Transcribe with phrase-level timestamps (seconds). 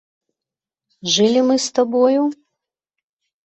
[1.17, 2.21] Жылі мы з табою?